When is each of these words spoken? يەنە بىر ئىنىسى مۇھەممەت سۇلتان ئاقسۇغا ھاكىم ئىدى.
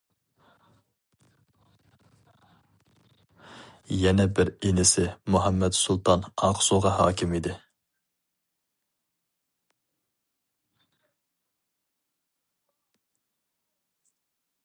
يەنە 3.97 4.25
بىر 4.39 4.49
ئىنىسى 4.69 5.05
مۇھەممەت 5.35 5.77
سۇلتان 5.81 6.25
ئاقسۇغا 6.47 6.95
ھاكىم 6.95 7.37
ئىدى. 7.41 7.55